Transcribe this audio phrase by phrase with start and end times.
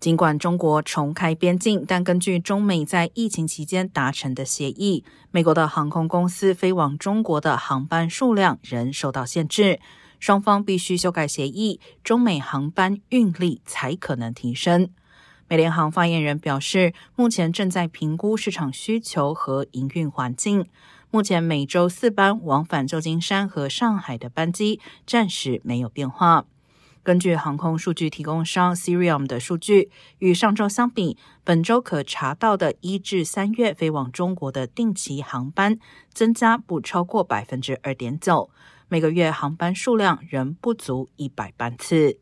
[0.00, 9.78] 尽管中国重开边境，但根据中美在疫情期间达成的协议，美国的航空公司飞往中国的航班数量仍受到限制。
[10.18, 14.88] 双方必须修改协议，中美航班运力才可能提升。
[15.48, 20.66] 美联航发言人表示，目前正在评估市场需求和营运环境。
[21.10, 26.44] 目前每周四班往返旧金山和上海的班机暂时没有变化。
[27.02, 35.78] 根据航空数据提供商 Sirium 的数据，与上周相比，本周可查到的一至三月飞往中国的定期航班
[36.12, 38.50] 增加不超过百分之二点九，
[38.88, 42.18] 每个月航班数量仍不足一百班次。